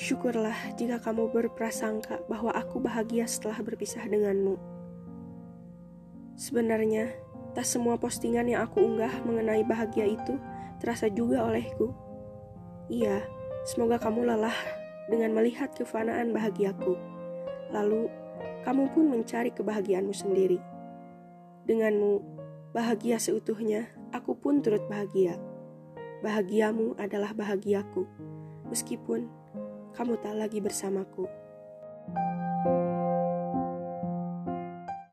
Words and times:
Syukurlah 0.00 0.56
jika 0.80 0.96
kamu 0.96 1.28
berprasangka 1.28 2.24
bahwa 2.24 2.56
aku 2.56 2.80
bahagia 2.80 3.28
setelah 3.28 3.60
berpisah 3.60 4.00
denganmu. 4.08 4.56
Sebenarnya, 6.40 7.12
tak 7.52 7.68
semua 7.68 8.00
postingan 8.00 8.48
yang 8.48 8.64
aku 8.64 8.80
unggah 8.80 9.12
mengenai 9.28 9.60
bahagia 9.60 10.08
itu 10.08 10.40
terasa 10.80 11.12
juga 11.12 11.44
olehku. 11.44 11.92
Iya, 12.88 13.20
semoga 13.68 14.00
kamu 14.00 14.24
lelah 14.24 14.56
dengan 15.12 15.36
melihat 15.36 15.68
kefanaan 15.76 16.32
bahagiaku. 16.32 16.96
Lalu, 17.68 18.08
kamu 18.64 18.88
pun 18.96 19.04
mencari 19.04 19.52
kebahagiaanmu 19.52 20.16
sendiri. 20.16 20.64
Denganmu, 21.68 22.24
bahagia 22.72 23.20
seutuhnya, 23.20 23.92
aku 24.16 24.32
pun 24.32 24.64
turut 24.64 24.80
bahagia. 24.88 25.36
Bahagiamu 26.24 26.96
adalah 26.96 27.36
bahagiaku, 27.36 28.08
meskipun 28.72 29.39
kamu 30.00 30.16
tak 30.24 30.32
lagi 30.32 30.64
bersamaku. 30.64 31.28